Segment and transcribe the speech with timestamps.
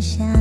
[0.00, 0.39] 下。